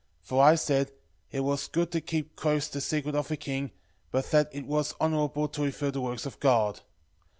[0.23, 0.91] For I said,
[1.31, 3.69] It was good to keep close the secret of a king,
[4.09, 6.81] but that it was honourable to reveal the works of God.